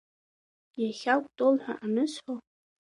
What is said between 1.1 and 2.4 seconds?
Кәтол ҳәа анысҳәо…